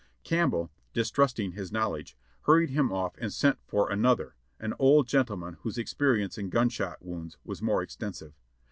Campbell, 0.23 0.71
distrusting 0.93 1.51
his 1.51 1.71
knowledge, 1.71 2.17
hurried 2.45 2.71
him 2.71 2.91
off 2.91 3.13
and 3.19 3.31
sent 3.31 3.59
for 3.67 3.87
another, 3.91 4.33
an 4.59 4.73
old 4.79 5.07
gentleman 5.07 5.57
whose 5.61 5.77
experience 5.77 6.39
in 6.39 6.49
gunshot 6.49 7.05
wounds 7.05 7.37
was 7.45 7.61
more 7.61 7.83
extensive. 7.83 8.33